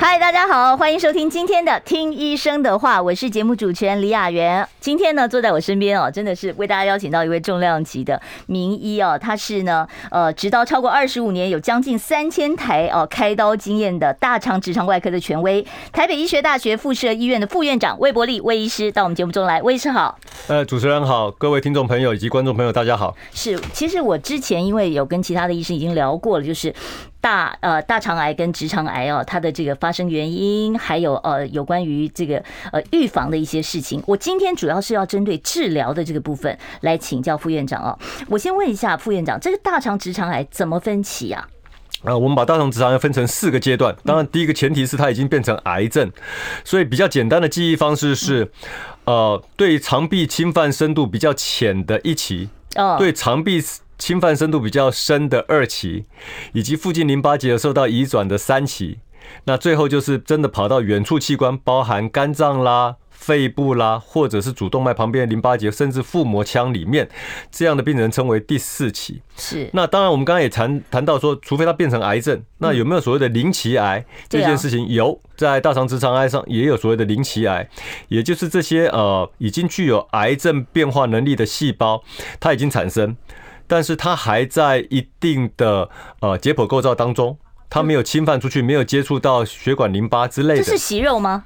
[0.00, 4.66] 嗨，大家好，欢迎收听今天的《听医生的话》，我是节目主持人李雅媛。
[4.78, 20.16] 今天呢，坐在我身边哦，真的是为大家邀请到一位重量级的名医哦，他是呢，呃，执刀超过二十五年，有将近三千台哦开刀经验的大肠直肠外科的权威，台北医学大学附设医院的副院长魏伯利魏医师到我们节目中来，魏医师好。
[20.46, 23.16] 呃，主持人好，各位听众朋友以及观众朋友，大家好。
[23.34, 26.72] 是，其实我之前因为有跟其他的医生已经聊过了，就是。
[27.20, 34.02] 大呃大肠癌跟直肠癌哦，它的这个发生原因，还有呃有关于这个呃预防的一些事情。
[34.06, 37.98] 我今天主要是要针对治疗的这个部分来请教副院长哦。
[38.28, 41.48] 我先问一下副院长，这个大肠直肠癌怎么分期啊？
[42.04, 43.94] 啊，我们把大肠直肠癌分成四个阶段。
[44.04, 46.08] 当然，第一个前提是它已经变成癌症，
[46.64, 48.48] 所以比较简单的记忆方式是，
[49.04, 53.60] 呃，对肠壁侵犯深度比较浅的一期，哦，对肠壁。
[53.98, 56.04] 侵犯深度比较深的二期，
[56.52, 59.00] 以及附近淋巴结受到移转的三期，
[59.44, 67.08] 那最后就是真的跑到远处器官，包含肝脏啦、肺部啦，或者是主动脉旁边的淋巴结，甚至腹膜腔里面，
[67.50, 69.20] 这样的病人称为第四期。
[69.36, 69.68] 是。
[69.72, 74.86] 那当然，我们刚刚也谈谈到说，除非它变成癌症，那有没有所谓的零期癌这件事情？
[74.86, 77.68] 有，在大肠直肠癌上也有所谓的零期癌，
[78.06, 82.02] 也就是这些呃已经具有癌症变化能力的细胞，
[82.38, 83.16] 它已经产生。
[83.68, 85.88] 但是它还在一定的
[86.20, 87.38] 呃解剖构造当中，
[87.70, 90.62] 它没有侵犯出去，没有接触到血管、淋巴之类的。
[90.64, 91.44] 这是息肉吗？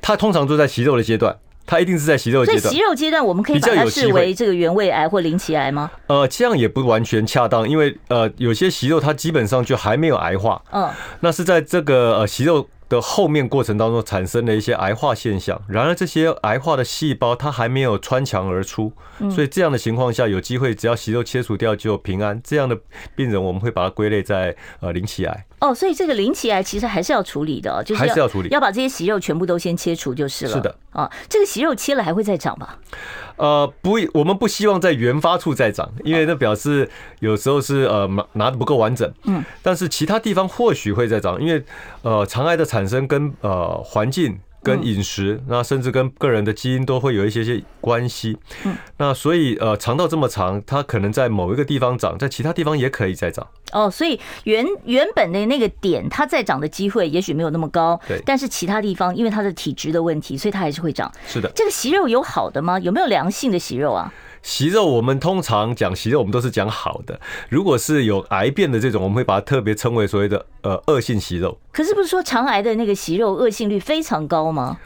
[0.00, 2.60] 它通常都在息肉的阶段，它一定是在息肉阶段。
[2.60, 5.90] 所以息肉阶段，我们可以把它视为这个原位癌或零期癌吗？
[6.08, 10.62] 呃，这样也不完全恰当，因为呃有些息肉它基本上就还没有癌化。
[10.72, 18.92] 嗯，那是在这个呃息肉的后面过程当中产生了一些癌化现象，然而这些癌化的细胞它还没有穿墙而出，
[19.30, 22.38] 所以这样的情况下有机会只要息肉切除掉就平安。
[22.44, 22.78] 这样的
[23.16, 25.46] 病人我们会把它归类在呃零期癌。
[25.62, 30.52] 哦，所以这个零期癌其实还是要处理的，就是还是要处理，要把这些息肉全部都先切除就是了。
[30.52, 32.76] 是的，啊，这个息肉切了还会再长吧？
[33.36, 36.90] 呃，不，我们不希望在原发处再长，因为那表示
[37.20, 39.08] 有时候是呃拿拿的不够完整。
[39.22, 41.64] 嗯，但是其他地方或许会再长，因为
[42.02, 44.40] 呃肠癌的产生跟呃环境。
[44.62, 48.38] 跟饮食，那甚至跟个人的基因都会有一些些关系。
[48.64, 53.46] 嗯，那所以呃，肠道这么长，它可能在某一个地方长，在其他地方也可以再长。
[53.72, 57.98] 哦，所以原原本的那个点，它再长的机会也许没有那么高。
[58.06, 61.10] 对，但是其他地方因为它的体质的问题，所以它还是会长。
[61.26, 62.78] 是的，这个息肉有好的吗？
[62.78, 64.12] 有没有良性的息肉啊？
[64.42, 67.20] 息肉，我们通常讲息肉，我们都是讲好的。
[67.48, 71.56] 如果是有癌变的这种，我们会把它特别称为所谓的呃恶性息肉。
[71.72, 74.78] 可是不是说肠癌的那个息肉恶性率非常高吗？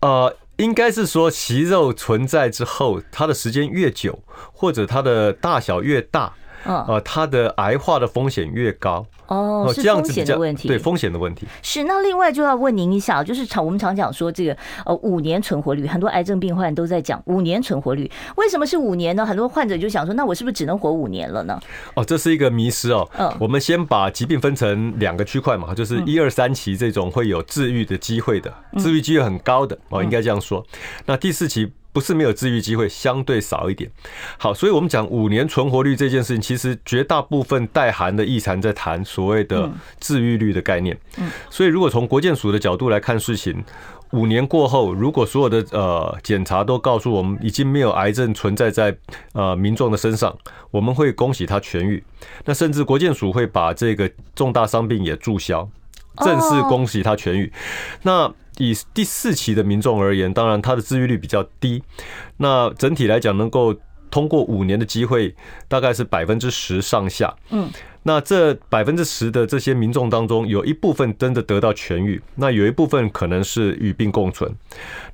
[0.00, 4.18] 呃，应该是说息肉存在之后，它的时间越久，
[4.52, 6.34] 或者它的大小越大，
[6.64, 9.04] 呃，它的癌化的风险越高。
[9.26, 11.84] 哦，这样子的问题，对风险的问题是。
[11.84, 19.24] 那另外就要问您一下，就是常我们常讲说这个呃五年存活率，很多癌症病患都在讲五年存活率，为什么是五年呢？
[19.24, 21.60] 很多患者就想说，那我是不是只能活五年了呢？
[21.94, 23.08] 哦，这是一个迷失哦。
[23.16, 30.64] 嗯，我们先把疾病分成两个区块嘛，就是一二三期这种会有治愈的机会的，治愈机会很高的哦，应该这样说。
[31.06, 31.72] 那第四期。
[31.92, 33.90] 不是没有治愈机会，相对少一点。
[34.38, 40.96] 好，所以我们讲五年存活率这件事情，其实绝大部分带含的异常在谈所谓的治愈率的概念。
[41.18, 43.64] 嗯，所以如果从国健署的角度来看事情，
[44.12, 48.96] 五年过后，如果所有的呃检查都告诉我们已经没有癌症存在在
[49.34, 50.36] 呃民众的身上，
[50.72, 52.02] 我们会恭喜他痊愈。
[52.44, 55.68] 那甚至国健署会把这个重大伤病也注销，
[56.24, 57.52] 正式恭喜他痊愈。
[58.02, 61.82] 那以第四期的民众而言，当然他的治愈率比较低。
[62.36, 63.74] 那整体来讲，能够
[64.10, 65.34] 通过五年的机会
[65.66, 67.34] 大概是百分之十上下。
[67.48, 67.70] 嗯，
[68.02, 74.54] 那这百分之十的这些民众当中，有一部分真的得到痊愈，那有一部分可能是与病共存。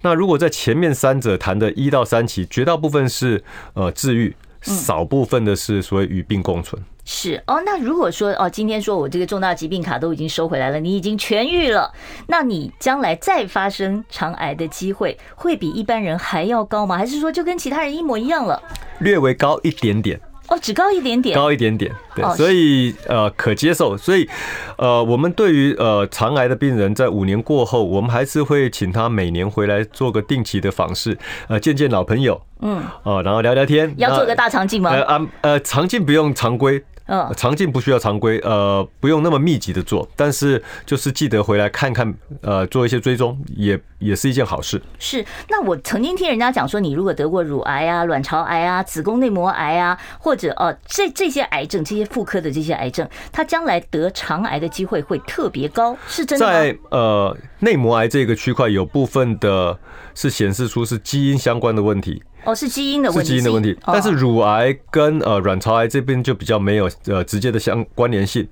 [0.03, 3.44] 那如果在前面三者谈的一到三期，绝大部分是
[3.75, 6.82] 呃治愈，少部分的是所谓与病共存。
[7.08, 11.93] 是哦，那如果说哦，今天说我这个重大疾病卡都已经收回来了，你已经痊愈了，
[12.26, 16.99] 那你将来再发生肠癌的机会会比一般人还要高吗？
[16.99, 18.61] 还是说就跟其他人一模一样了？
[18.99, 23.97] 略微高一点点哦，只高一点点，高一点点，对，所以呃可接受。
[23.97, 24.29] 所以
[24.76, 31.17] 呃，我们对于呃肠癌的病人在五年过后，我们还是会请他每年回来做个定期的访视，
[31.49, 34.91] 呃，见见老朋友，嗯，哦，然后聊聊天，要做个大肠镜吗？
[34.91, 36.85] 呃啊呃，肠镜不用常规。
[37.06, 44.82] 嗯，肠镜不需要常规，呃，不用那么密集的做，但是就是记得回来看看，呃，做一些追踪，也也是一件好事。
[44.99, 56.44] 是，那我曾经听人家讲说，你如果得过乳癌啊、卵巢癌啊、子宫内膜癌啊，或者呃这这些癌症，这些妇科的这些癌症，它将来得肠癌的机会会特别高，是真的？
[56.44, 59.79] 在呃内膜癌这个区块，有部分的
[60.14, 62.20] 是显示出是基因相关的问题。
[62.47, 63.77] 哦，是基因的问题，是基因的问题。
[63.85, 68.49] 但是乳癌跟呃卵巢癌这边就比较没有呃直接的相关联性。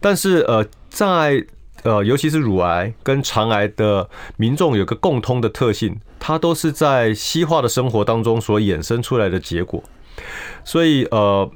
[0.00, 1.44] 但是呃在
[1.82, 9.82] 呃尤其是乳癌跟肠癌的民众有个共通的特性，它都是在西化的生活当中所衍生出来的结果。
[10.64, 11.48] 所以呃。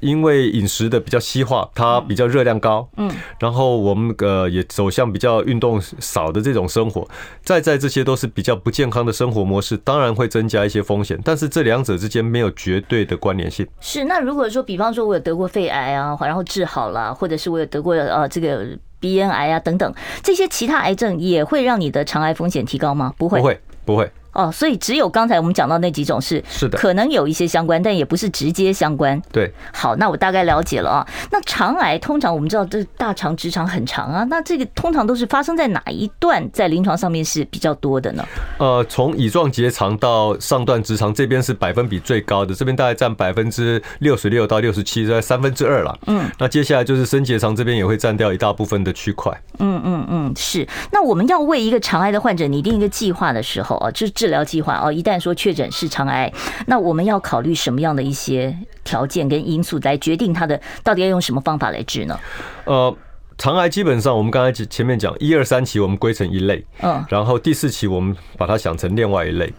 [0.00, 7.06] 因为饮食的比较西化，它比较热量高，嗯，然后我们呃也走向比较运动少的这种生活，
[7.42, 13.66] 再在这些都是比较不健康的生活模式，当然会增加一些风险，但是这两者之间没有绝对的关联性。
[13.80, 18.66] 是，那如果说，比方说我有得过肺癌啊，然后治好了，或者是我有得过呃这个
[18.98, 23.14] 鼻咽癌啊等等，这些其他癌症也会让你的肠癌风险提高吗？
[23.16, 24.10] 不会，不会，不会。
[24.32, 29.20] 哦，所以只有刚才我们讲到那几种是是的，可能有一些相关，但也不是直接相关。
[29.32, 31.06] 对，好，那我大概了解了啊。
[31.30, 38.24] 那肠癌通常我们知道这大肠直肠很长啊，那这个通常都是发生在哪一段在临床上面是比较多的呢？
[38.58, 45.98] 呃，从乙状结肠到上段直肠这边是百分比最高的，这边大概占百分之六十六到六十七，在三分之二了。
[46.06, 49.32] 嗯，那接下来就是升结肠这边也会占掉一大部分的区块。
[49.58, 50.66] 嗯嗯嗯，是。
[50.92, 54.92] 那我们要为一个肠癌的患者拟定一个计划的时候啊，就是治疗计划哦。
[54.92, 56.30] 一旦说确诊是肠癌，
[56.66, 62.20] 那我们要考虑什么样的一些条件跟因素来决定他的到底要用什么方法来治呢？
[62.66, 62.94] 呃，
[63.38, 69.50] 肠癌基本上我们刚才前面讲一二三期我们归成一类，嗯，然后第四期我们把它想成另外一类。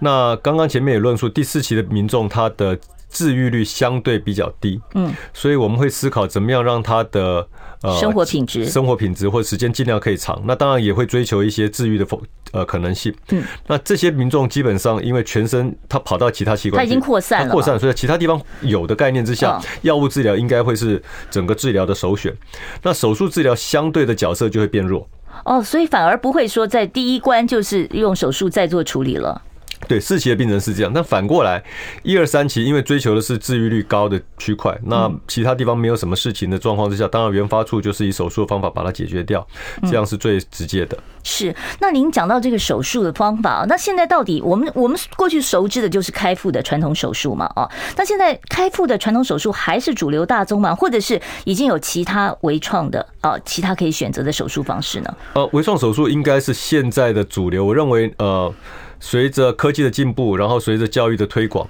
[0.00, 2.76] 那刚刚前面也论述第四期的民众他的
[3.08, 7.46] 治愈率相对比较低，嗯，所以我们会思考怎么样让他的。
[7.82, 12.20] 呃，生活品质，生活品质或者时间尽量可以长，那当然也会追求一些治愈的风
[12.52, 13.14] 呃可能性。
[13.30, 22.36] 嗯，那这些民众基本上因为全身他跑到其他器官，他已经扩散了，扩散，所以在其他地方有的概念之下，药物治疗应该会是整个治疗的首选。
[22.82, 25.08] 那手术治疗相对的角色就会变弱。
[25.46, 29.40] 哦，所以反而不会说在第一关就是用手术再做处理了。
[29.88, 31.62] 对，四期的病人是这样，但反过来，
[32.02, 39.44] 一二三期因为追求的是治愈率高的区块，那其他地方没有什么事情的状况之下，当然原发处就是以手术的方法把它解决掉，
[39.82, 40.96] 这样是最直接的。
[41.24, 47.50] 是，那您讲到这个手术的方法，那现在到底我们我们过去熟知的就是开腹的传统手术嘛？
[47.56, 50.74] 哦，那现在开腹的传统手术还是主流大宗吗？
[50.74, 55.16] 或者是已经有其他微创的啊，其他可以选择的手术方式呢？
[55.34, 58.54] 呃，微创手术应该是现在的主流，我认为呃。
[59.00, 61.66] 随着科技的进步，然后随着教育的推广，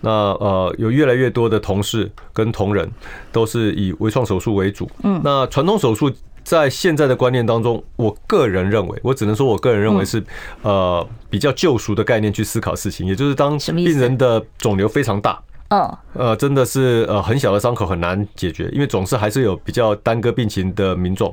[0.00, 2.90] 那呃有越来越多的同事跟同仁
[3.30, 4.90] 都是以微创手术为主。
[5.04, 6.12] 嗯，那传统手术
[6.42, 10.22] 在现在的观念当中，我个人认为，我只能说我个人认为是
[10.62, 21.32] 呃比较旧俗的概念去思考事情，也就是当病人的肿瘤非常大，嗯，呃真的是呃很小的伤口很难解决，因为总是还是有比较耽搁病情的民众。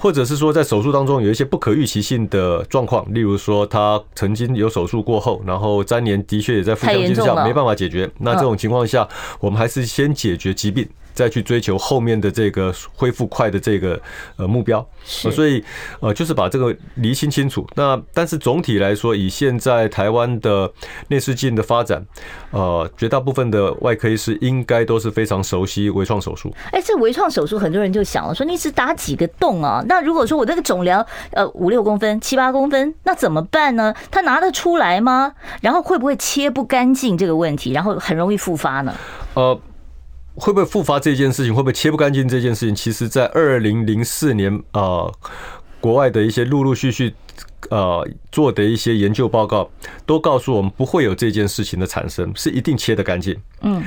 [0.00, 9.06] 或者是说，在手术当中有一些不可预期性的状况，例如说他曾经有手术过后，然后粘连的确也在腹腔镜下没办法解决，那这种情况下，
[9.40, 10.88] 我们还是先解决疾病。
[11.12, 14.00] 再去追求后面的这个恢复快的这个
[14.36, 15.62] 呃目标，所以
[16.00, 17.66] 呃就是把这个厘清清楚。
[17.74, 20.70] 那但是总体来说，以现在台湾的
[21.08, 22.04] 内视镜的发展，
[22.50, 26.54] 呃绝大部分的外科医师应该都是非常熟悉微创手术。
[26.72, 29.82] 哎，这微创手术很多人就想了，说你只打几个洞啊？
[29.86, 33.94] 那如果说我这个肿瘤呃五六公分、七八公分，那怎么办呢？
[34.10, 35.32] 他拿得出来吗？
[35.60, 38.94] 然后会不会切不干净这个问题，然后很容易复发呢？
[39.34, 39.60] 呃。
[40.36, 45.14] 会不会复发这件事情，会不会切不干净这件事情，其实，在二零零四年啊、呃，
[45.80, 47.14] 国外的一些陆陆续续
[47.70, 49.68] 呃做的一些研究报告，
[50.06, 53.36] 都告诉我们不会有这件事情的产生，是一定切得干净。
[53.62, 53.82] 嗯，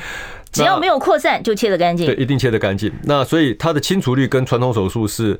[0.52, 2.06] 只要没有扩散就切得干净。
[2.06, 2.92] 对，一定切得干净。
[3.04, 5.40] 那所以它的清除率跟传统手术是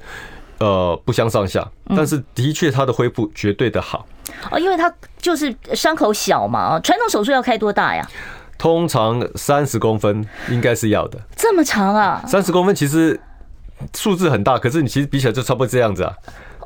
[0.60, 4.08] 呃不相上下，但是的确它的恢复绝对的好。
[4.50, 6.80] 哦，因为它就是伤口小嘛。
[6.80, 8.10] 传统手术要开多大呀？
[8.64, 12.24] 通常三十公分应该是要的，这么长啊？
[12.26, 13.20] 三十公分其实
[13.94, 16.14] 数字很大，可是你其实比起来就差不多这样子啊。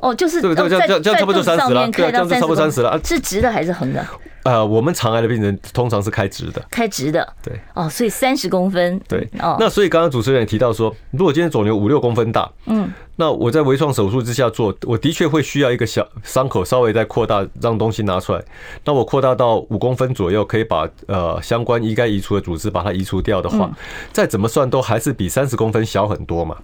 [0.00, 3.00] 哦，就是这个这样这样这样差不多三十了，对，这样子差不多三十了。
[3.02, 4.06] 是直的还是横的？
[4.44, 7.34] 呃，我们肠癌的病人通常是开直的，开直的。
[7.42, 8.98] 对，哦，所以三十公分。
[9.08, 18.42] 对，哦，那所以刚刚主持人也提到说，如果今天肿瘤五六公分大，嗯，那我在微创手术之下做，我的确会需要一个小伤口稍微再扩大，让东西拿出来。
[18.84, 23.68] 那我扩大到五公分左右，可以把呃相关应该移除的组织把它移除掉的话，
[24.12, 26.56] 再怎么算都还是比三十公分小很多嘛。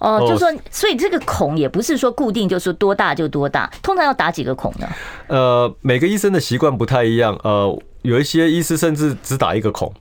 [0.00, 4.86] 哦，就说所以这个孔也不是说固定，就是说多大就多大，通常要打几个孔呢？
[5.28, 9.92] 呃，每个医生的习惯不太一样，呃，有一些医师甚至只打一个孔。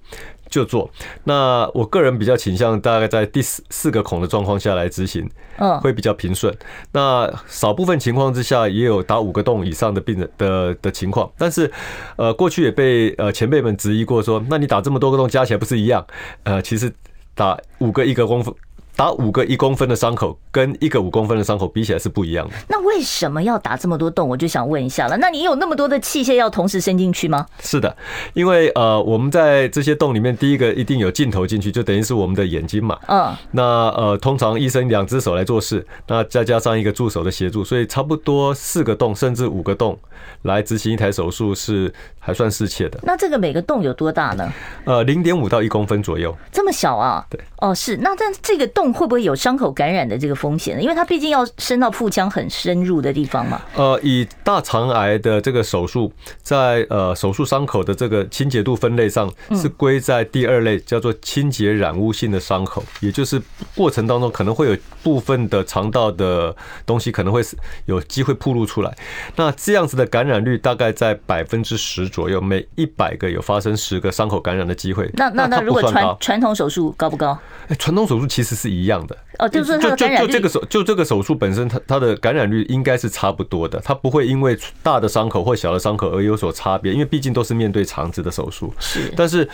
[0.52, 0.92] 就做，
[1.24, 5.26] 那我个人比较倾向大概在第四四个孔的状况下来执行，
[5.58, 6.54] 嗯，会比较平顺。
[6.92, 11.72] 那少部分情况之下也有打五个洞以上的病人的的情况，但是
[12.18, 16.06] 呃，过去也被呃前辈们质疑过说，那你打这么多个洞加起来不是一样？
[16.44, 16.92] 呃，其实
[17.34, 18.54] 打五个一个公分。
[18.96, 22.54] 打五个一公分的伤口跟一个五公分的伤口比起来是不一样的。
[22.68, 24.28] 那为什么要打这么多洞？
[24.28, 25.18] 我就想问一下了。
[25.18, 27.46] 那你有那么多的器械要同时伸进去吗？
[27.62, 27.96] 是的，
[28.34, 32.98] 因为呃，我们在这些洞里面，第一个一定有镜头进去，就等于是我们的眼睛嘛。
[33.08, 33.36] 嗯。
[33.52, 39.98] 那呃，通常医生两只手来做事，那再加上一个助手的协助，所以差不多四个洞甚至五个洞
[40.44, 43.00] 来执行一台手术是还算适切的。
[43.04, 44.52] 那这个每个洞有多大呢？
[44.86, 46.36] 呃，零点五到一公分左右。
[46.52, 47.26] 这么小啊？
[47.30, 47.40] 对。
[47.58, 47.98] 哦，是。
[47.98, 50.82] 那但这个洞会不会有伤口感染的这个风险呢？
[50.82, 53.62] 因为它毕竟要伸到腹腔很深入的地方嘛。
[53.76, 63.42] 呃，以大肠癌的这个手术，在呃手术伤口的这个清洁度分类上，是归在第二类，叫做清洁染污性的伤口，也就是
[63.76, 67.42] 过程当中可能会有部分的肠道的东西可能会
[67.88, 68.96] 有机会暴露出来。
[69.36, 75.10] 那这样子的感染率大概在百分之十左右，每一百个有发生十个伤口感染的机会。
[75.16, 77.38] 那那那如果传传统手术高不高？
[77.68, 79.18] 哎，传统手术其实是一样的。
[79.40, 88.74] 哦，就是就就就这个手就这个手术本身，它它的感染率应该是差不多的，它不会因为大的伤口或小的伤口而有所差别，因为毕竟都是面对肠子的手术。
[88.80, 89.48] 是，但是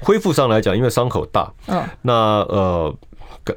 [0.00, 2.94] 恢复上来讲，因为伤口大，嗯，那呃。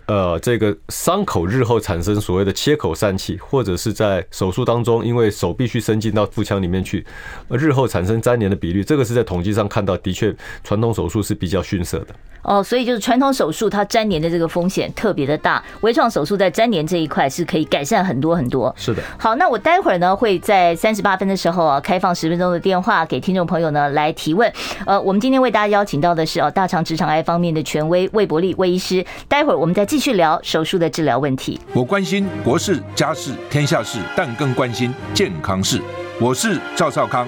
[0.05, 7.03] 呃，这个伤口日后产生所谓的切口疝气，或者是在手术当中，因为手必须伸进到腹腔里面去，
[7.49, 12.13] 日后产生粘连的比率，这个是在统计上看到，的确传统手术是比较逊色的。
[12.41, 18.73] 哦，所以就是传统手术它粘连的这个风险特别的大，微创手术在粘连这一块是可以改善很多很多。
[18.77, 19.01] 是的。
[19.17, 24.51] 好，那我待会儿呢会在三十八分的时候啊，开放十分钟的电话给听众朋友呢来提问。
[24.85, 31.59] 呃，我们今天为大家邀请到的是哦，大肠直肠癌方面的权威魏伯利魏医师，待会儿我们再继续聊手术的治疗问题。
[31.73, 35.81] 我关心国事、家事、天下事，但更关心健康事。
[36.19, 37.27] 我是赵少康。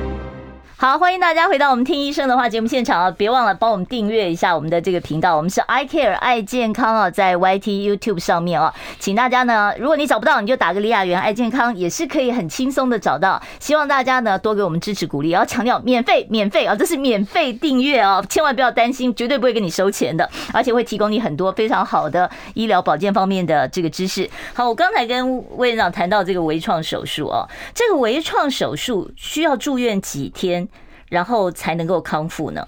[0.81, 3.11] 好，欢迎大家回到我们听医生的话节目现场啊！
[3.11, 13.39] 别忘了帮我们订阅一下我们的这个频道，我们是 I Care 爱健康啊，在 YT YouTube 上面啊，请大家呢，如果你找不到，你就打个李雅媛爱健康，也是可以很轻松的找到。
[13.59, 24.27] 希望大家呢多给我们支持鼓励，要强调免费，免费啊，这是免费订阅啊，千万不要担心，绝对不会给你收钱的，而且会提供你很多非常好的医疗保健方面的这个知识。
[24.55, 30.67] 好，我刚才跟魏院长谈到这个微创手术哦，这个微创手术需要住院几天？
[31.11, 32.65] 然后才能够康复呢？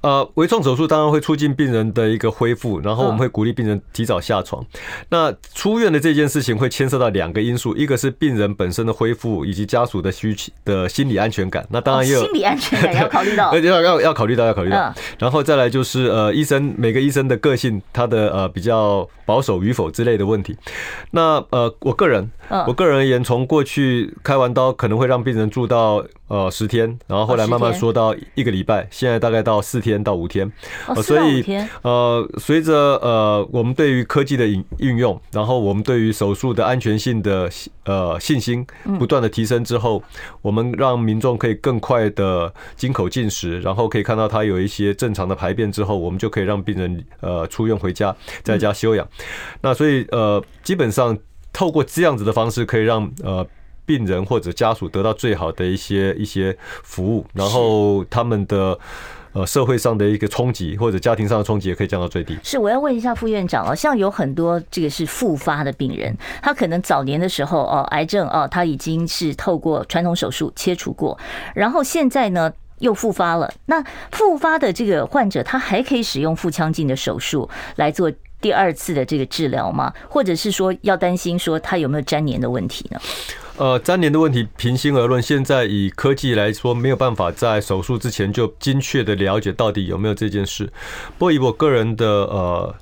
[0.00, 4.62] 呃，微创手术当然会促进病人的一个恢复，然后我们会鼓励病人提早下床。
[5.08, 11.66] 那出院的这件事情会牵涉到两个因素，一个是病人本身的恢复，以及家属的需求的心理安全感。
[11.70, 14.94] 那当然也有心理安全感 要考虑到，要要要考虑到要考虑到。
[15.18, 20.54] 然后再来就是呃，医生每个医生的个性，他的呃比较保守与否之类的问题。
[21.12, 22.30] 那呃，我个人
[22.66, 29.94] 我个人而言，从过去开完刀可能会让病人住到呃十天，然后后来慢慢说到一个礼拜，现在大概到四天。
[30.04, 30.52] 到五天，
[31.02, 31.42] 所以
[31.82, 37.48] 呃，随着呃我们对于科技的应运用，然后我们对于手术的安全性的
[37.84, 38.66] 呃信心
[38.98, 40.02] 不断的提升之后，
[40.42, 49.08] 我们让民众可以更快的经口进食，然后可以看到他有一些正常的排便之后，我们就可以让病人呃出院回家，在家休养。
[49.62, 51.16] 那所以呃，基本上
[51.54, 53.46] 透过这样子的方式，可以让呃
[53.86, 58.78] 病人或者家属得到最好的一些一些服务，然后他们的。
[59.36, 62.38] 呃，社会上的一个冲击或者家庭上的冲击也可以降到最低。
[62.44, 71.18] 是，我要问一下副院长啊，像有很多这个是复发的病人，他可能早年的时候哦，癌症哦，他已经是透过传统手术切除过，
[71.52, 73.52] 然后现在呢又复发了。
[73.66, 73.82] 那
[74.12, 78.08] 复发的这个患者，他还可以使用腹腔镜的手术来做
[78.44, 79.90] 第二次的这个治疗吗？
[80.06, 83.00] 或者是说要担心说他有没有粘连的问题呢？
[83.56, 90.66] 呃，粘连的问题，平心而论，现在以科技来说，没有办法在手术之前就精确的了解到底有没有这件事。
[91.16, 92.74] 不过以我个人的呃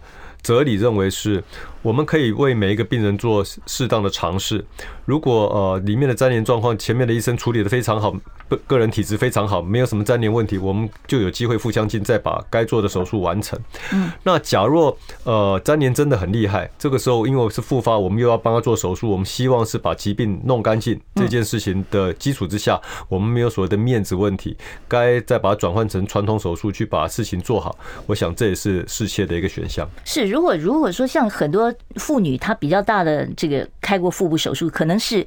[0.43, 1.45] 哲理认为是。
[1.83, 4.65] 我们可以为每一个病人做适当的尝试。
[5.05, 8.13] 如果呃里面的粘连状况，前面的医生处理的非常好，
[8.49, 13.59] 个个人体质非常好，没有什么粘连问题，我们就有机会腹腔镜再把该做的手术完成。
[13.93, 20.99] 嗯，那假若呃粘连真的很厉害，这个时候因为是复发，我们又要帮他做手术，我们希望是把疾病弄干净。
[21.17, 27.77] 这件事情的基础之下，我们没有所谓的面子问题，该再把它转换成传统手术去把事情做好。
[28.07, 29.85] 我想这也是适切的一个选项。
[30.05, 31.72] 是，如果如果说像很多。
[31.97, 35.27] 妇女她比较大的这个开过腹部手术，可能是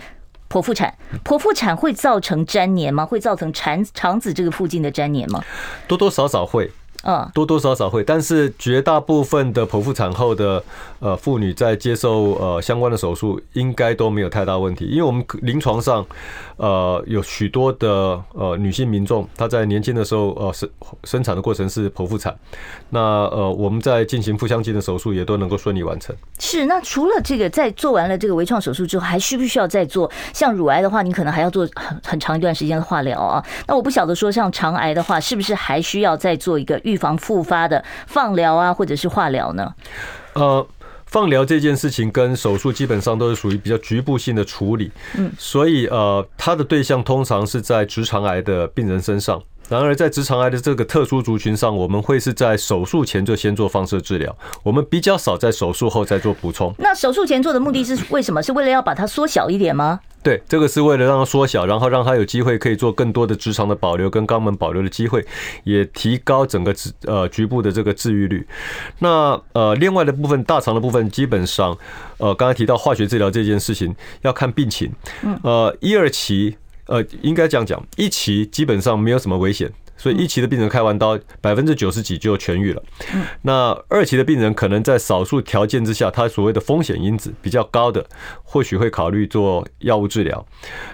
[0.50, 0.94] 剖腹产。
[1.24, 3.06] 剖腹产会造成粘连吗？
[3.06, 5.44] 会造成肠肠子这个附近的粘连吗？
[5.88, 6.72] 多多少少会。
[7.06, 10.64] 嗯，多多少少会，但是绝大部分的剖腹产后的
[11.00, 14.86] 呃妇女在接受呃相关的手术，应该都没有太大问题。
[14.86, 16.04] 因为我们临床上
[16.58, 20.68] 呃有许多的呃女性民众，她在年轻的时候呃生
[21.04, 22.36] 生产的过程是剖腹产，
[22.90, 26.16] 那呃我们在进行腹腔镜的手术也都能够顺利完成。
[26.40, 30.10] 是，那除了这个，在做完了这个微创手术之后，还需不需要再做？
[30.34, 33.46] 像乳癌的话，你可能还要做很很长一段时间的化疗啊。
[33.68, 36.95] 那我不晓得说，像肠癌的话，是不是还需要再做一个预？
[36.96, 39.74] 预防复发的放疗啊，或者是化疗呢？
[40.34, 40.66] 呃，
[41.06, 49.42] 放疗这件事情跟手术基本上都是属于比较局部性的处理，嗯，所以呃，它的对象通常是在直肠癌的病人身上。
[49.68, 56.72] 然而，在直肠癌的这个特殊族群上，我们会是在手术前就先做放射治疗，我们比较少在手术后再做补充。
[56.78, 58.42] 那手术前做的目的是为什么？
[58.44, 60.00] 是为了要把它缩小一点吗？
[60.26, 65.24] 对，这个是为了让它缩小，然后让它有机会可以做更多的直肠的保留跟肛门保留的机会，
[65.66, 68.48] 也提高整个治呃局部的这个治愈率。
[68.98, 71.78] 那呃，另外的部分大肠的部分，基本上
[72.18, 74.92] 呃，刚才提到化学治疗这件事情要看病情，
[75.44, 76.58] 呃，一二期。
[76.88, 82.84] 呃，应该这样讲，一期基本上没有什么危险，所以一期的病人开完刀，百分之九十几就痊愈了。
[83.42, 88.06] 那二期的病人可能在少数条件之下，他所谓的风险因子比较高的，
[88.44, 90.46] 或许会考虑做药物治疗。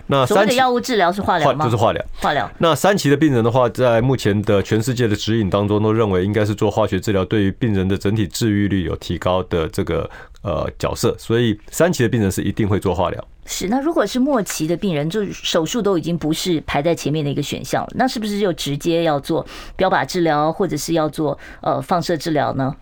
[0.07, 1.65] 那三期药物治疗是化疗吗？
[1.65, 2.05] 就是化疗。
[2.19, 2.49] 化疗。
[2.59, 10.09] 那三期的病人的话，在目前的全世界的指引当中，都认为应该是做化学治疗，对于病人的整体治愈率有提高的这个
[10.41, 13.27] 呃角色，所以三期的病人是一定会做化疗。
[13.45, 22.73] 是，那如果是末期的病人，就手术都已经不是排在前面的一个选项了，那是不是就直接要做标靶治疗，或者是要做呃放射治疗呢？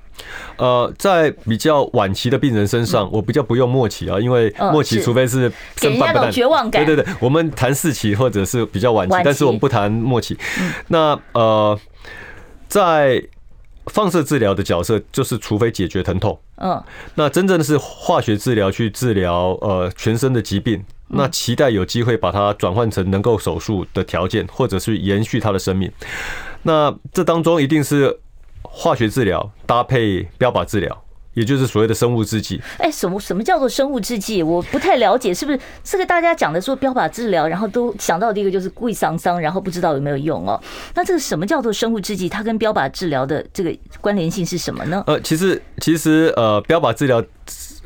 [0.58, 6.86] 呃，在比较晚期的病人身上，我比较不用末期啊，因为末期除非是给人家那种绝望感。
[6.86, 10.38] 对对对，我们谈四期或者是比较晚期，但是我们不谈末期。
[10.88, 11.80] 那呃，
[12.67, 13.24] 在
[13.86, 16.84] 放射治疗的角色就是，除非解决疼痛，嗯，
[17.15, 25.91] 那真正的是化学治疗去治疗呃全身的疾病，那期待有机会把它转换成能够手术的条件，或者是延续他的生命。
[26.63, 28.19] 那这当中一定是
[28.62, 31.04] 化学治疗搭配标靶治疗。
[31.34, 32.62] 也就是所谓的生物制剂。
[32.78, 34.42] 哎，什么什么叫做生物制剂？
[34.42, 40.60] 我不太了解，是不是这个大家讲的说标靶治疗，然后都想到第一个就是贵桑桑，然后不知道有没有用哦？
[40.96, 42.28] 那这个什么叫做生物制剂？
[42.28, 45.04] 它跟标靶治疗的这个关联性是什么呢？
[45.08, 47.24] 呃，其实其实呃，标靶治疗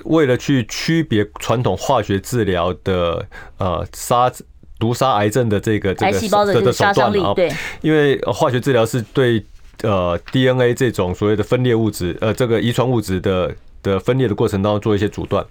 [0.05, 3.25] 为了去区别传统化学治疗的
[3.57, 4.31] 呃杀
[4.79, 7.51] 毒杀癌症的这个这个癌细胞的这个杀伤力，对，
[7.81, 9.45] 因为化学治疗是对。
[9.81, 15.45] 呃，DNA 这种所谓的分裂物质，呃，这个遗传物质的的分裂的过程当中做一些阻断。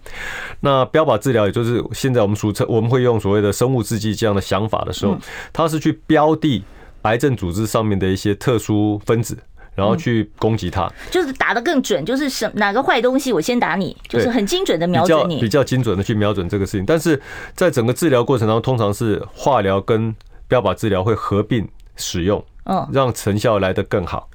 [0.61, 5.19] 那标靶治疗，也就是现在我们俗称我们会用所谓的生物制剂这样的想法的时候，
[5.53, 6.65] 它是去标的
[7.03, 9.37] 癌症组织上面的一些特殊分子，
[9.75, 16.87] 然后去攻击它，就是打得更准，就是什哪个坏东西我先打你，就是很精准的瞄准你，比较精准的去瞄准这个事情。
[16.87, 17.21] 但是
[17.55, 20.15] 在整个治疗过程当中，通常是化疗跟
[20.49, 22.43] 标靶治疗会合并使用。
[22.65, 24.29] 嗯，让成效来得更好，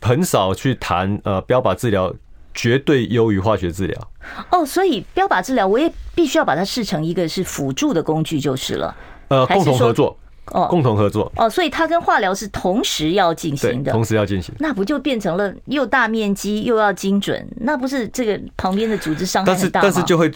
[0.00, 2.14] 很少去谈呃标靶治疗
[2.54, 4.08] 绝对优于化学治疗。
[4.50, 8.94] 哦，所以标靶治疗我也必须要把它视成一个是辅助的工具就是了。
[9.28, 17.48] 呃，共同合作哦，共同合作哦，所以它跟化疗是同时要进行的，同时要进行，那不就变成了又大面积又要精准？
[17.60, 19.82] 那不是这个旁边的组织伤害很大吗？
[19.84, 20.30] 但是但是就会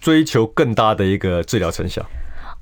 [0.00, 2.04] 追求更大的一个治疗成效。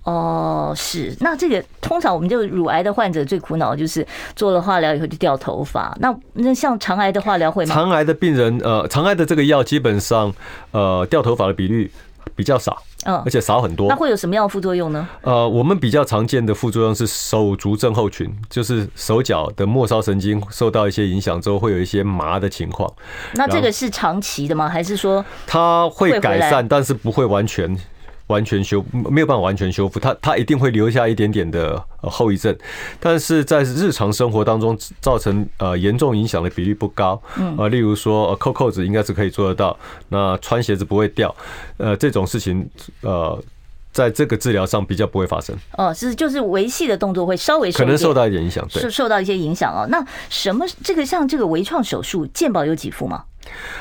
[0.04, 5.96] 哦，是，那这个通常我们就乳癌的患者最苦恼就是做了化疗以后就掉头发。
[6.00, 7.74] 那那像肠癌的化疗会吗？
[7.74, 10.32] 肠癌的病人，呃，肠癌的这个药基本上，
[10.70, 11.90] 呃，掉头发的比率。
[12.36, 13.88] 比较少，嗯，而且少很多。
[13.88, 15.06] 那会有什么样的副作用呢？
[15.22, 22.90] 呃，我们比较常见的副作用是手足症候群，就是手脚的末梢神经受到一些影响之后，会有一些麻的情况。
[23.34, 24.68] 那这个是长期的吗？
[24.68, 27.74] 还是说它会改善，但是不会完全？
[28.30, 32.56] 完全修没有办法完全修复，它它一定会留下一点点的后遗症，
[32.98, 37.20] 但是在日常生活当中造成呃严重影响的比例不高。
[37.36, 39.76] 嗯，呃，例如说扣扣子应该是可以做得到，
[40.08, 41.34] 那穿鞋子不会掉，
[41.76, 42.68] 呃，这种事情
[43.02, 43.42] 呃，
[43.92, 45.56] 在这个治疗上比较不会发生。
[45.76, 49.86] 哦，是就是维系的动作会稍微可能受到一点影响，对，受受到一些影响哦。
[49.90, 53.24] 那什么这个像这个微创手术，健保有几副吗？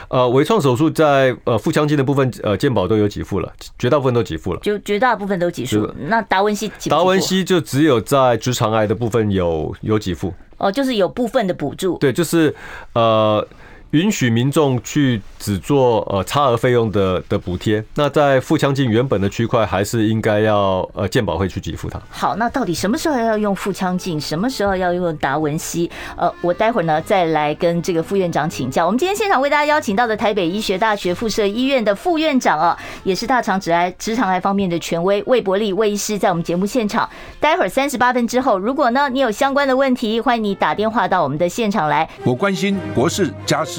[0.07, 5.93] 呃，微创手术在呃腹腔镜的部分，呃，健保都有给付了，绝大部分都给付了，就绝大部分都给付。
[6.07, 10.33] 那达文西，达文西就只有在直肠癌的部分有有给付。
[10.57, 11.97] 哦，就是有部分的补助。
[11.97, 12.55] 对，就是
[12.93, 13.47] 呃。
[13.91, 21.99] 允许民众去只做呃差额费用的的补贴，那在腹腔镜原本的区块还是应该要呃健保会去给付它。
[22.09, 25.89] 好，那到底什么时候要用腹腔镜，什么时候要用达文西？
[26.15, 28.85] 呃，我待会儿呢再来跟这个副院长请教。
[28.85, 37.09] 我们今天现场为大家邀请到的台北医学大学附设医院的副院长啊，也是大肠直癌、直肠癌方面的权威魏伯利魏医师，在我们节目现场。
[37.39, 42.07] 待会儿三十八分之后，如果呢你有相关的问题，欢迎你打电话到我们的现场来。
[42.23, 43.78] 我关心国事家事。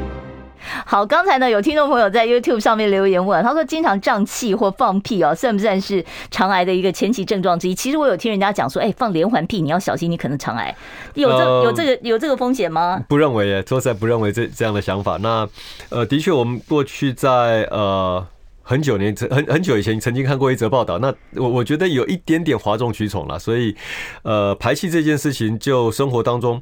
[0.85, 7.75] 好，刚才呢有听众朋友在 YouTube 上面留言问，他说经常胀气或放屁哦，算不算是肠癌的一个前期症状之一？
[7.75, 10.75] 其实我有听人家讲说，哎，放连环屁你要小心，你可能肠癌，
[11.15, 13.03] 有这有这个有这个风险吗？
[13.07, 15.17] 不认为耶，说实在不认为这这样的想法。
[15.17, 15.47] 那
[15.89, 18.25] 呃，的确我们过去在呃
[18.63, 23.75] 很久年很很久以前曾经看过一则报道，那我我觉得有一点点哗众取宠了，所以
[24.23, 26.61] 呃排气这件事情就生活当中。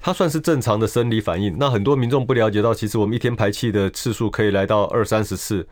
[0.00, 1.56] 它算是正常的生理反应。
[1.58, 5.66] 那很多民众不了解到，其实我们一天排气的次数可以来到二三十次，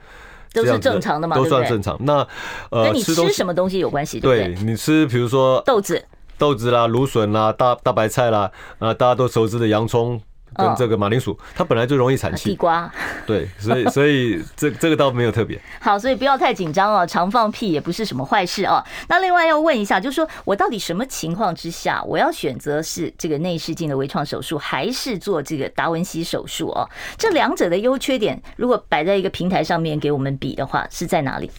[0.53, 1.97] 都是正常的嘛，都算正常。
[2.01, 2.27] 那
[2.71, 4.21] 呃，跟你吃什么东西有关系？
[4.21, 6.05] 对，你吃比如说豆子、
[6.37, 10.21] 豆子啦、芦笋啦、大大白菜啦，啊，大家都熟知的洋葱。
[10.55, 12.51] 跟这个马铃薯，它本来就容易产气。
[12.51, 12.91] 地瓜，
[13.27, 15.61] 对，所以 所以这这个倒没有特别。
[15.81, 18.83] 好，所以不要太紧张哦，常放屁也不是什么坏事哦。
[19.09, 26.89] 那另外要问一下，就是说我到底什么情况之下，我要选择是这个内视镜的微创手术，还是做这个达文西手术哦？
[27.17, 31.51] 这两者的优缺点，如果摆在一个平台上面给我们比的话，是在哪里？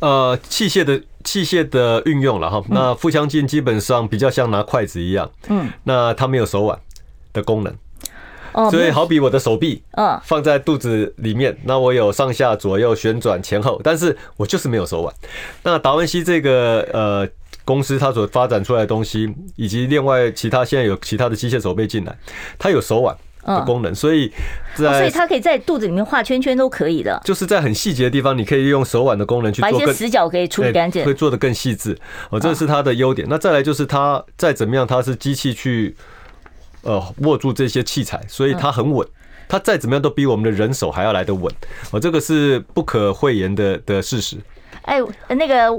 [0.00, 2.62] 呃，器械的器械的运用了哈。
[2.68, 6.78] 那腹腔镜基本上比较像拿筷子一样，嗯，那它没有手腕
[7.32, 7.74] 的功能。
[8.70, 15.14] 所以，好比我的手臂，嗯，放在肚子里面，那我有上下左右旋转前后，但是我就是没有手腕。
[15.62, 17.28] 那达文西这个呃
[17.64, 22.16] 公司，它所发展出来的东西，以及另外其他现在有其他的机械手臂进来，
[22.58, 24.32] 它有手腕的功能，所以
[24.74, 31.96] 在所以它可以在肚子里面画圈圈都可以的，就是在很细节的地方，你可以用手腕的功能去做，把一些死角可以处理干净，会做的更细致。
[32.30, 33.28] 哦，这是它的优点。
[33.30, 35.94] 那再来就是它再怎么样，它是机器去。
[36.88, 39.06] 呃，握住这些器材，所以它很稳。
[39.46, 41.52] 它再怎么样都比我们的人手还要来得稳。
[41.90, 44.38] 哦，这个是不可讳言的的事实。
[44.88, 44.98] 哎，
[45.34, 45.70] 那个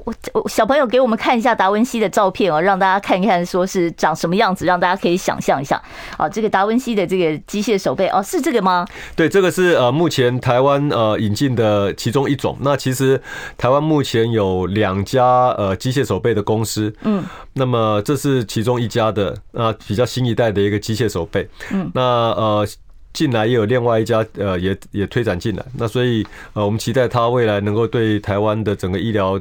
[0.48, 5.82] 小朋友给我们看一下达文西的照片哦，让大家看一看，说是长什么样子，让大家可以想象一下。
[6.20, 8.86] 哦，这个达文西的这个机械手背哦，是这个吗？
[9.16, 12.56] 对，这个是呃目前台湾呃引进的其中一种。
[12.62, 13.20] 那其实
[13.58, 22.68] 台湾目前有两家呃机械手背的公司，嗯，那么这是其中一家的，那比较新一代的一个机械手背，嗯，那呃。
[23.12, 25.66] 进来也有另外一家，呃，也也推展进来。
[25.78, 29.40] 那所以，呃，我们期待它未来能够对台湾的整个医疗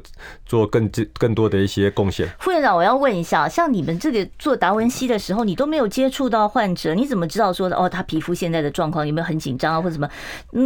[0.48, 2.26] 做更更多的一些贡献。
[2.38, 10.08] 副院长，我要问一下，像你们这个做达文西的时候，你都没有接触到患者，你怎么知道说哦，他皮肤现在的状况有没有很紧张啊，或者什么？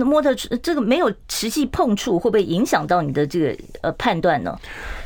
[0.04, 4.56] 摸的这个没有实际碰触，会不会影响到你的这个呃判断呢？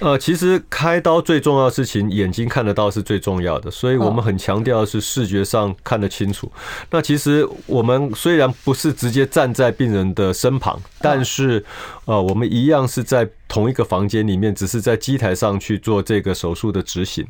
[0.01, 6.53] 呃，其实开刀最重要的事情，眼睛看得到是最重要的，所以我们很强调的是视觉上看得清楚。
[6.91, 7.87] 那其实我。
[7.87, 11.65] 我们虽然不是直接站在病人的身旁，但是，
[12.07, 17.27] 呃，我们一样是在同一个房间里面，只是在机台上去做这个手术的执行。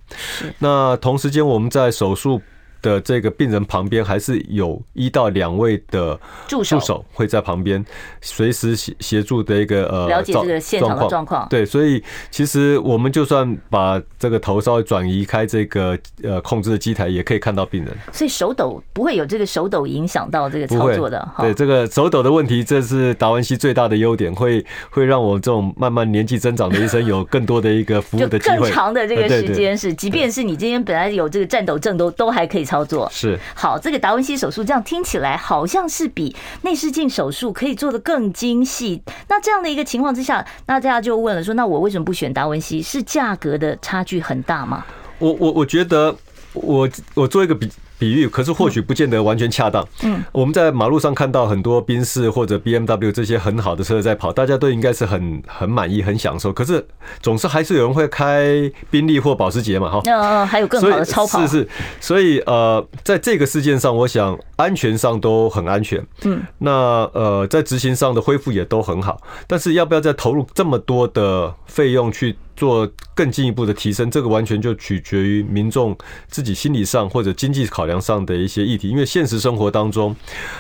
[0.59, 2.41] 那同时间，我们在手术
[2.87, 7.85] 的这个病人旁边还是有一到两位的助手会在旁边
[8.21, 11.49] 随时协协助的一个呃了解这个现场的状况。
[11.51, 17.93] 对，所以其实我们就算把这个头稍微转移开这个呃控制的机台，也可以看到病人。
[18.13, 21.29] 所以手抖不会有这个手抖影响到这个操作的。
[21.39, 28.59] 对，这个手抖的问题，这是达文西最大的优点，会会让我这种慢慢年纪增长的医生有更多的一个服务的机会。
[28.59, 32.76] 更长的这个时间是，即便是你今天本来有这个颤抖症，都都还可以操。
[32.77, 39.03] 操作是好，这个达文西手术这样听起来好像是比内视镜手术可以做的更精细。
[39.29, 42.83] 那这样的一个情况之下，那大家就问了说，那我为什么不选达文西？
[42.83, 44.85] 是价格的差距很大吗？
[45.19, 46.15] 我我我觉得
[46.53, 47.71] 我我做一个比。
[47.99, 49.87] 比喻，可是或许不见得完全恰当。
[50.03, 56.53] 嗯，我们在马路上看到很多宾士或者 BMW 这些很好的车在跑，大家都应该是很很满意、很享受。
[56.53, 56.87] 可是
[57.21, 60.01] 总是还是有人会开宾利或保时捷嘛，哈。
[60.05, 61.47] 嗯嗯，还有更好的超跑。
[61.47, 61.69] 是是，
[62.01, 66.05] 所以呃，在这个事件上，我想安全上都很安全。
[66.25, 69.21] 嗯，那呃，在执行上的恢复也都很好。
[69.47, 72.37] 但是要不要再投入这么多的费用去？
[72.57, 78.89] 做更进一步的提升，这个完全就取决于民众自己心理上或者经济考量上的一些议题。
[78.89, 80.17] 因为现实生活当中，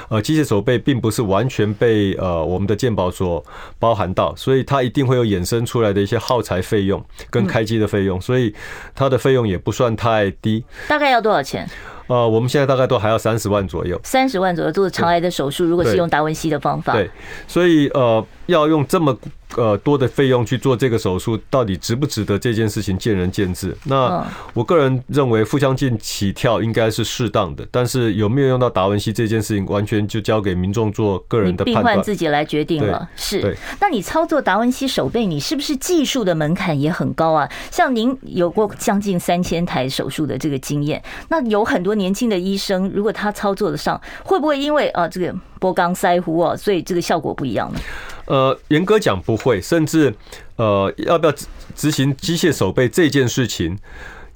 [0.09, 3.43] 呃，机械手背并不是完全被呃我们的健保所
[3.79, 8.55] 包含到，所以它一定会有衍生出来的一些耗材费用跟开机的费用，所以
[8.95, 10.63] 它的费用也不算太低。
[10.87, 11.69] 大概要多少钱？
[12.09, 14.01] 呃，我们现在大概都还要三十万左右。
[14.05, 17.11] 三十万左右做肠癌的手术，如果是用达文西的方法，对，
[17.49, 19.19] 所以呃，要用这么。
[19.55, 22.37] 呃，多的费用去做这个手术，到底值不值得？
[22.39, 23.75] 这件事情见仁见智。
[23.85, 33.09] 那我个人认为腹腔镜起跳应该是适当的，但是有没有用到达文西这件事情，完全就交给民众做个人的判断，病患自己来决定了。
[33.17, 37.49] 是，那你操作达文西手背，你是不是技术的门槛也很高啊？
[37.71, 47.81] 像您有过将近三千台手术的这个经验，那有很多年轻的医生，如果他操作得上，会不会因为啊这个波肛塞乎啊，所以这个效果不一样呢？
[48.27, 50.15] 呃，严格讲不会，甚至
[50.57, 53.79] 呃，要不要执执行机械手背这件事情，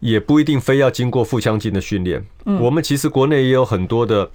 [0.00, 2.24] 也不一定非要经过腹腔镜的训练。
[2.60, 4.30] 我们其实国内也有很多的。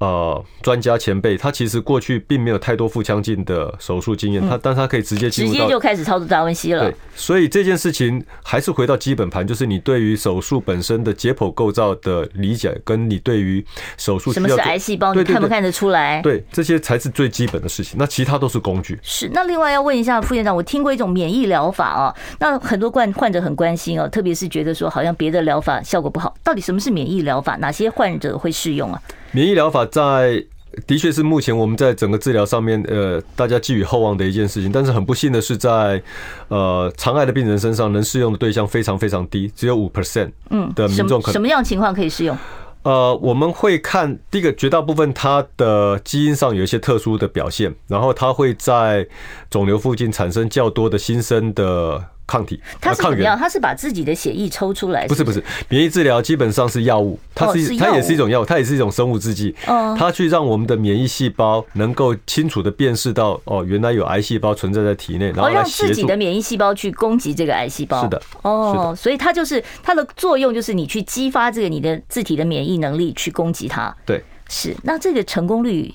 [0.00, 6.84] 呃，专家前辈，他其实过去并没有太多腹腔镜的手术经验，他但他可以直接进入，直接就开始操作达文西了。
[6.84, 13.62] 对，所以这件事情还是回到基本盘，就是你对于手术本身的解剖构造的理解，跟你对于
[13.98, 16.22] 手术什么是癌细胞，你看不看得出来？
[16.22, 17.96] 对，这些才是最基本的事情。
[17.98, 18.98] 那其他都是工具。
[19.02, 19.30] 是。
[19.34, 27.56] 那另外要问一下副院长，我听过一种免疫疗法啊，那很多患患者很关心哦，特别是觉得说好像别的疗法效果不好，到底什么是免疫疗法？
[27.56, 29.02] 哪些患者会适用啊？
[29.32, 30.44] 免疫疗法在
[30.86, 34.70] 的确是目前我们在整个治疗上面，呃，大家寄予厚望的一件事情。
[34.70, 36.00] 但是很不幸的是，在
[36.48, 41.32] 呃肠癌的病人身上，能适用的对象非常非常低，只有五 percent 嗯的民众可能。
[41.32, 42.38] 什么样情况可以适用？
[42.82, 49.06] 呃，我们会看第一个，绝大部分它的基因上有一些特殊的表现，然后它会在
[49.50, 52.04] 肿瘤附近产生较多的新生的。
[52.30, 53.36] 抗体，它是怎么样？
[53.36, 55.04] 它是把自己的血液抽出来？
[55.08, 59.52] 不是不是，免疫治疗基本上是药物，它是它也是一种药物，它也是一种生物制剂。
[59.66, 68.00] 它去让我们的免疫细胞能够清楚的辨识到，哦，原来有癌细胞存在在体内，然后让自己的免疫细胞去攻击这个癌细胞。
[68.04, 73.92] 是的，哦，所以它就是它的作用，就是你去激发这个你的自体的免疫能力去攻击它。
[74.06, 74.76] 对，是。
[74.84, 75.92] 那这个成功率，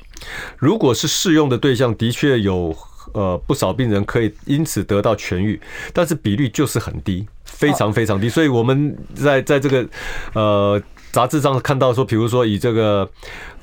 [0.57, 2.75] 如果是适用的对象，的确有。
[3.15, 5.59] 呃，不少病人可以因此得到痊愈，
[5.93, 8.27] 但是比率就是很低，非常非常低。
[8.27, 9.87] 所以我们在在这个
[10.33, 10.81] 呃
[11.15, 13.09] 杂志上看到说，比如说以这个。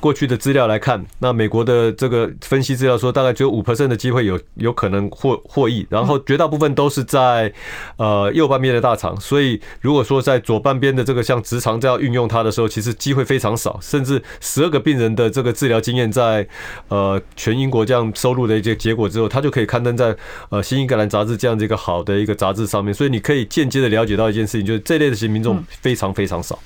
[0.03, 7.53] 过去的资料来看，那美国的这个分析资料说，大概只有五 percent 的机会有有可能获获益，然后绝大部分都是在
[7.99, 16.45] 呃右半边的大肠，所以如果说在左半边的这个像直肠这样运用它的时候，其实机会非常少，甚至十二个病人的这个治疗经验，在
[16.89, 20.17] 呃全英国这样收录的一些结果之后，它就可以刊登在
[20.49, 26.59] 呃新英格兰杂志这样的一个好的一个杂志上面，所以你可以间接的了解到一件事情，就是这类的型民众非常非常少。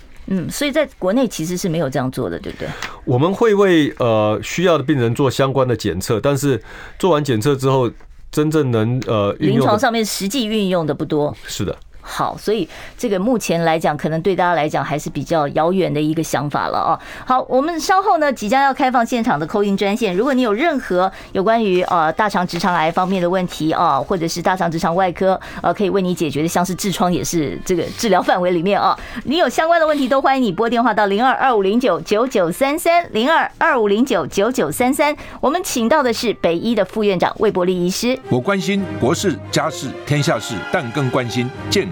[0.50, 2.68] 所以在国内其实是没有这样做的，对不对？
[3.04, 6.60] 我们会为呃需要的病人做相关的检测，但是
[6.98, 7.90] 做完检测之后，
[8.30, 11.34] 真正能呃临床上面实际运用的不多。
[11.46, 11.76] 是的。
[12.08, 16.98] 好，所以这个目前来讲，可能对大家来讲还是比较遥远的一个想法了啊。
[17.26, 35.16] 好，我们稍后呢即将要开放现场的扣音专线，如果你有任何有关于呃大肠直肠癌方面的问题啊，或者是大肠直肠外科呃可以为你解决的，像是痔疮也是这个治疗范围里面啊，你有相关的问题都欢迎你拨电话到零二二五零九九九三三零二二五零九九九三三。
[35.40, 38.18] 我们请到的是北医的副院长魏博利医师。
[38.28, 41.88] 我关心国事家事天下事，但更关心健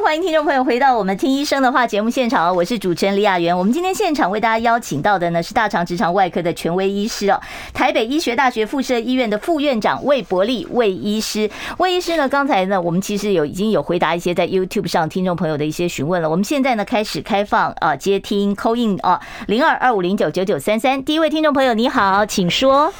[0.00, 3.56] 欢迎听众朋友回到我们听医生的话节目现场，我是主持人李雅媛。
[3.56, 7.38] 我们今天现场为大家邀请到的呢是大肠直肠外科的权威医师哦，
[7.74, 11.48] 台北医学大学附设医院的副院长魏伯利魏医师。
[11.76, 16.30] 魏医师呢，刚才呢我们其实有已经有回答一些在 YouTube 上听众朋友的一些询问了。
[16.30, 21.04] 我们现在呢开始开放啊接听 call in 啊零二二五零九九九三三。
[21.04, 22.90] 第一位听众朋友你好，请说。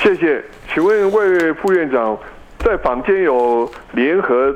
[0.00, 2.16] 谢谢，请问魏副院长，
[2.64, 4.54] 在坊间有联合。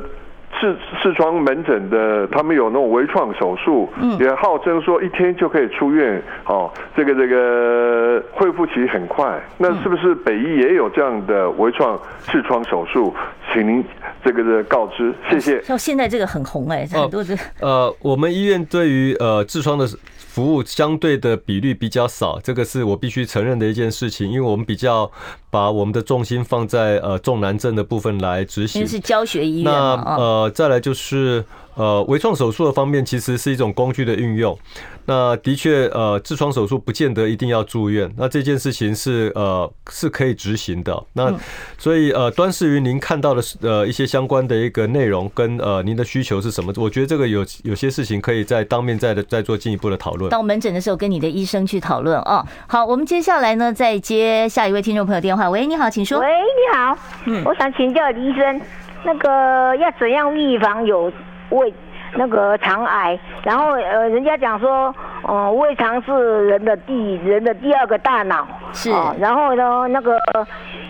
[0.61, 3.89] 痔痔疮门诊的，他们有那种微创手术，
[4.19, 9.41] 也号称说一天就可以出院，哦，这个这个恢复期很快。
[9.59, 13.15] 那是不是北医也有这样的微创痔疮手术？
[13.53, 13.85] 请您
[14.25, 15.63] 这个的告知，谢谢。
[15.63, 17.37] 像现在这个很红哎，很多的。
[17.61, 19.87] 呃，我们医院对于呃痔疮的。
[20.35, 25.09] 服务相对的比率比较少，这个是我必须承认的一件事情，因为我们比较
[25.49, 28.85] 把我们的重心放在呃重难症的部分来执行。
[28.85, 29.73] 是教学医院。
[29.73, 31.45] 那呃，再来就是。
[31.77, 34.57] 呃，微创手术的方面其实是一种工具的运用。
[35.07, 38.11] 那的确，呃，痔疮手术不见得一定要住院。
[38.17, 41.03] 那这件事情是呃是可以执行的。
[41.13, 41.33] 那
[41.77, 46.73] 所以呃，端视于您看到的呃一些相关的一个内容跟呃您的需求是什么？
[46.77, 50.31] 我觉得这个有有些事情可以在当面再的再做进一步的讨论。
[50.31, 52.45] 到门诊的时候跟你的医生去讨论啊。
[52.67, 55.51] 好，我们接下来呢再接下一位听众朋友电话。
[55.51, 56.19] 喂，你好，请说。
[56.21, 56.99] 喂，你好。
[57.27, 58.61] 嗯，我想请教李医生，
[59.05, 61.13] 那个要怎样预防有？
[61.51, 61.73] 胃
[62.17, 69.15] 那个肠癌，然后呃，人家讲说，哦、呃，胃肠是人的第人的第二个大脑，是、呃。
[69.19, 70.17] 然后呢，那个，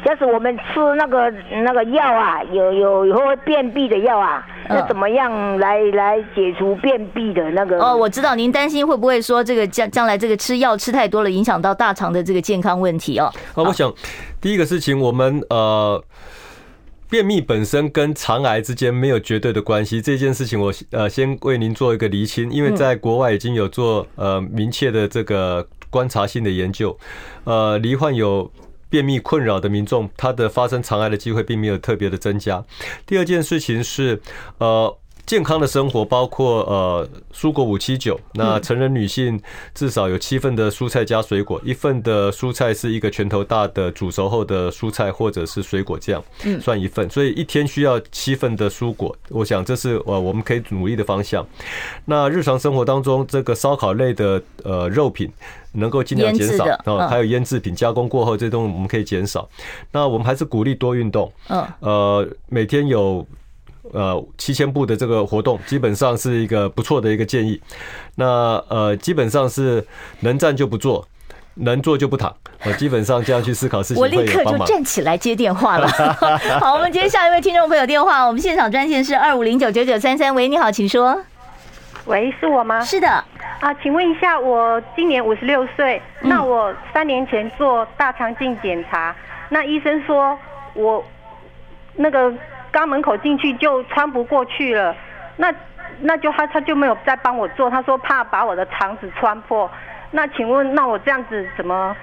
[0.05, 1.33] 要是我们吃那个
[1.63, 7.79] 那个药啊，有有以后会便秘的药啊，那怎么样来来解除便秘的那个？
[7.79, 13.33] 哦，我知道您担心会不会说这个将将来这个吃药吃太多了，影响到大肠的这个健康问题哦。
[13.55, 13.93] 啊，我想
[14.41, 16.03] 第一个事情，我们呃。
[17.09, 26.99] 便秘本身跟肠癌之间没有绝对的关系，这件事情我呃先为您做一个厘清，因为在国外已经有做呃明确的这个观察性的研究，
[27.45, 28.51] 呃，罹患有
[28.89, 32.65] 便秘困扰的民众，他的发生肠癌的机会并没有特别的增加。
[33.07, 34.21] 第二件事情是
[34.59, 34.97] 呃。
[35.27, 39.41] 健康的生活包括呃蔬果五七九，那成人女性
[39.75, 46.23] 至少有七份的蔬菜加水果，一份的蔬菜是一个拳头大的煮熟后的蔬菜或者是水果酱，
[46.61, 51.47] 算一份，所以一天需要七份的蔬果，我想这是呃我们可以努力的方向。
[52.05, 55.33] 那日常生活当中，这个烧烤类的呃肉品
[55.73, 59.49] 能够尽量减少，啊还有腌制品加工过后这东西我们可以减少。
[59.91, 63.27] 那我们还是鼓励多运动，嗯，呃每天有。
[63.93, 67.61] 呃，七千步的这个活动基本上是一个不错的一个建议。
[68.17, 69.87] 那呃，基本上是
[70.21, 71.07] 能站就不坐，
[71.57, 72.35] 能坐就不躺。
[72.65, 75.87] 我，基本上这样去思考事情，我立刻就站起来接电话了。
[76.61, 78.25] 好，我们接下一位听众朋友电话。
[78.25, 80.35] 我们现场专线是二五零九九九三三。
[80.35, 81.23] 喂，你好，请说。
[82.07, 82.83] 喂，是我吗？
[82.83, 83.09] 是的。
[83.61, 89.15] 啊，请问一下，我今年五十六岁，那我三年前做大肠镜检查，
[89.51, 90.39] 那医生说
[90.73, 91.05] 我
[91.97, 92.33] 那个。
[92.75, 94.97] 刚门口进去就穿不过去了，
[95.37, 95.55] 那
[96.01, 99.71] 那就他他就没有再帮我做，他说怕把我的肠子穿破。
[100.11, 101.97] 那请问，那我这样子怎么？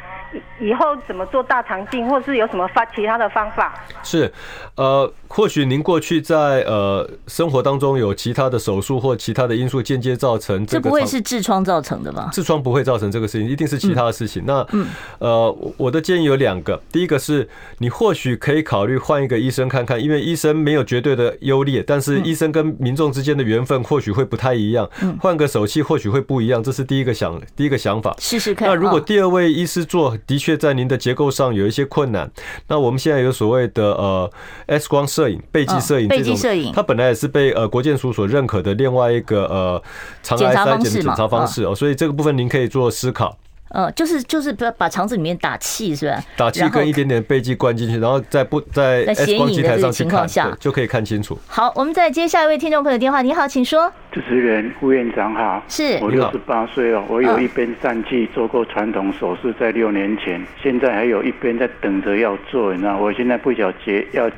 [0.60, 3.74] 以后怎么做大肠镜，或是有什么发其他的方法？
[4.04, 4.32] 是，
[4.76, 12.30] 呃，或许您过去在呃生活当中有其他的手术或其他的因素间接造成这个，这不会是痔疮造成的吗？
[12.32, 14.44] 痔疮不会造成这个事情，一定是其他的事情。
[14.44, 14.88] 嗯、那嗯
[15.20, 17.48] 呃，我的建议有两个，第一个是
[17.80, 24.89] 你或许可以考虑换一个医生看看，因为医生没有绝对的优劣，但是医生跟民众之间的缘分或许会不太一样，
[25.20, 28.67] 换个手气或许会不一样，这是第一个想第一个想法，试试看。
[28.67, 30.17] 那如果第二位医师做。
[30.26, 32.30] 的确，在您的结构上有一些困难。
[32.68, 34.32] 那我们现在有所谓的呃
[34.68, 36.24] X 光摄影、背剂摄影这
[36.64, 39.84] 种，它本来也是被呃国建署所认可的另外一个呃
[40.24, 43.38] 肠癌筛检的检查方式哦，所以这个部分您可以做思考。
[43.74, 46.22] 呃，就是就是把把肠子里面打气是吧？
[46.36, 51.40] 打气跟一点点背剂灌进去，然后在不在显影的这个情况下，就可以看清楚。
[51.48, 53.22] 好，我们再接下一位听众朋友电话。
[53.22, 53.92] 你好，请说。
[54.12, 55.64] 主持人，副院长好。
[55.70, 55.98] 是。
[56.02, 62.98] 我六十八岁哦，我有一边疝气做过传统手术，在六年前，现在还有一边在等着要做，你知道？
[62.98, 64.30] 我现在不晓得要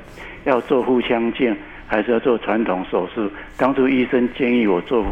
[0.44, 1.56] 要做腹腔镜
[1.88, 3.28] 还是要做传统手术。
[3.58, 5.04] 当初医生建议我做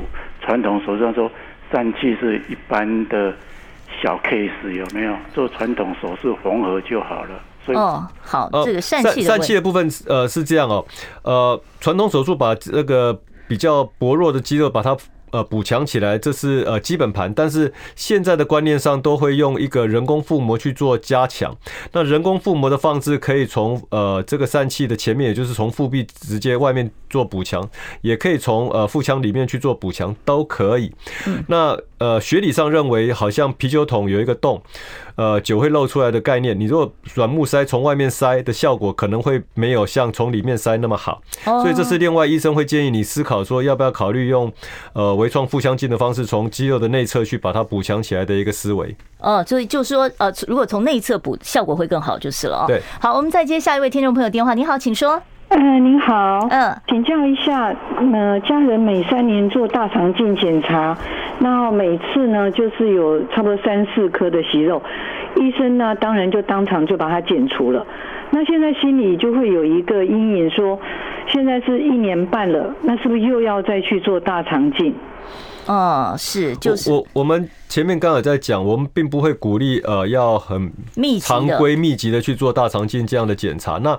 [0.42, 1.32] 传统手术，他说
[1.72, 3.34] 疝气是一般的。
[4.02, 5.16] 小 case 有没有？
[5.34, 7.42] 做传统手术缝合就好了。
[7.66, 10.86] 所以哦，好，这个疝气疝气的部分呃是这样哦，
[11.24, 14.96] 呃，传统手术把那个比较薄弱的肌肉把它。
[15.34, 21.56] 呃，补强起来，这是呃基本盘，但是现在的观念上都会用一个人工腹膜去做加强。
[21.94, 27.66] 那人工腹膜的放置可以从呃这个疝气的前面，也就是从腹壁直接外面做补强，
[28.02, 30.94] 也可以从呃腹腔里面去做补强，都可以。
[31.48, 34.60] 那呃学理上认为，好像啤酒桶有一个洞。
[35.16, 44.52] 呃，酒会漏出来的概念，你如果软木塞从外面塞的效果，可能会没有像从里面塞那么好，所以这是另外医生会建议你思考说，要不要考虑用
[44.94, 48.96] 呃微创腹腔镜的方式，从肌肉的内侧去把它补强起来的一个思维。
[49.20, 52.66] 哦，所以就是说，呃，如果从内侧补，效果会更好就是了。
[52.66, 55.22] 对，好，我们再接下一位听众朋友电话，你好，请说。
[55.52, 57.76] 呃，您好，嗯，请教一下，
[58.14, 60.98] 呃，家人每三年做大肠镜检查，
[61.40, 64.82] 那每次呢就是有差不多三四颗的息肉，
[65.36, 67.86] 医生呢当然就当场就把它剪除了。
[68.30, 70.80] 那现在心里就会有一个阴影，说
[71.28, 74.96] 现在是一年半了，那是不是又要再去做大肠镜？
[75.68, 77.50] 哦，是，就是我我们。
[77.72, 80.70] 前面刚才在讲，我们并不会鼓励呃要很
[81.22, 83.78] 常规密集的去做大肠镜这样的检查。
[83.78, 83.98] 那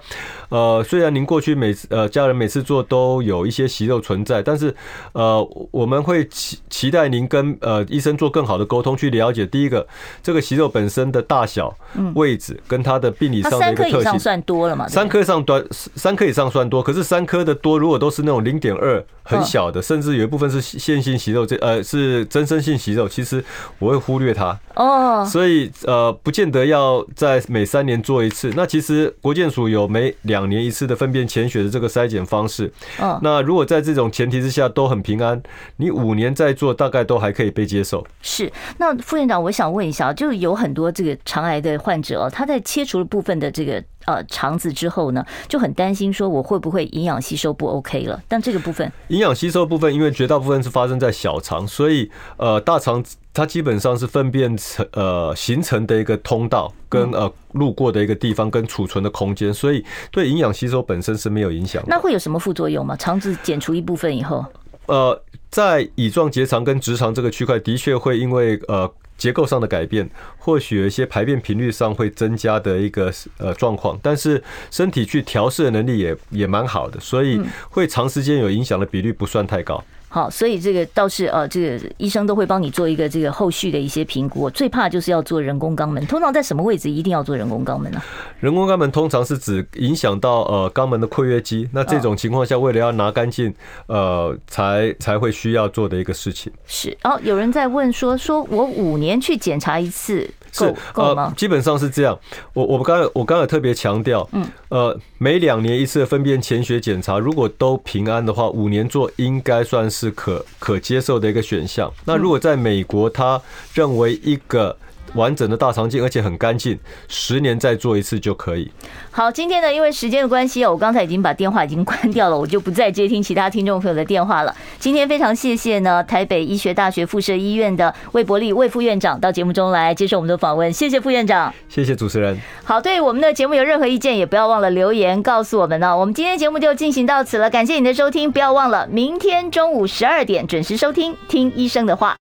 [0.50, 4.76] 呃虽然您过去每次呃家人每次做都有一些息肉存在，但是
[5.12, 9.86] 呃我们会期期待您跟呃医生做更好的沟通，去了解第一个
[10.22, 11.74] 这个息肉本身的大小、
[12.14, 13.90] 位置跟它的病理上的一个特性。
[13.90, 14.86] 三颗以上算多了嘛？
[14.86, 23.42] 三颗以上端三颗以上算多，可是三颗的多如果都是那种零点二很小的，甚至有一部分是线性息肉，这呃是增生性息肉，其实。
[23.78, 28.52] 我会忽略它哦，所以呃，不见得要在每三年做一次。
[28.56, 32.72] 那其实国健署有每两年一次的粪便潜血的这个筛检方式。
[33.00, 35.42] 嗯，那如果在这种前提之下都很平安，
[35.76, 38.06] 你五年再做大概都还可以被接受。
[38.22, 43.82] 是，那副院长，我想问一下，就是有很多这个肠癌的患者哦，他在切除了部分的这个。
[44.04, 48.20] 呃，肠子之后呢，就很担心说我会不会营养吸收不 OK 了？
[48.26, 53.00] 但这个部分，营养吸收部分，因为绝大部分是发生在小肠，所以呃，大肠
[53.35, 61.83] 它基本上是粪便成呃形成的一个通道，跟呃路过的一个地方，跟储存的空间，所以对营养吸收本身是没有影响。
[61.87, 62.97] 那会有什么副作用吗？
[62.97, 64.45] 肠子剪除一部分以后，
[64.87, 68.93] 呃，在乙状结肠跟直肠这个区块，的确会因为呃。
[69.18, 79.85] 结构上的改变，或许有一些排便频率上会增加的一个呃状况，但是身体去调试的能力也也蛮好的，所以会长时间有影响的比率不算太高。
[80.14, 84.50] 好，所以这个倒是呃，这个医生都会帮你做一个这个后续的一些评估。
[84.50, 88.02] 最怕就是要做人工肛门，通常在什么位置一定要做人工肛门呢？
[88.38, 93.54] 人工肛门通常是指影响到呃肛门的括约肌，那这种情况下，为了要拿干净，
[93.86, 96.52] 呃，才才会需要做的一个事情。
[96.66, 100.28] 是哦，有人在问说，说我五年去检查一次。
[100.53, 102.16] 是呃，基本上是这样。
[102.53, 111.92] 我我刚才我刚才特别强调，嗯，呃，每两年一次的粪便潜血检查，如果都平安的话，五年做应该算是可可接受的一个选项。
[112.05, 113.40] 那如果在美国，他
[113.74, 114.76] 认为一个。
[115.14, 118.70] 完整的大肠镜，而且很干净，十年再做一次就可以。
[119.10, 124.54] 好，今天呢，因为时间的关系，我刚才已经把电话已经关掉了，我就不再接听其他听众朋友的电话了。
[124.78, 132.38] 今天非常谢谢呢，台北医学大学附设医院的魏伯利魏副院长到节目中来接受我们的访问，谢谢副院长，谢谢主持人。
[132.64, 135.96] 好，对我们的节目有任何意见，也不要忘了留言告诉我们呢。
[135.96, 142.08] 我们今天节目就进行到此了，感谢你的收听，不要忘了明天中午十二点准时收听《听医生的话》。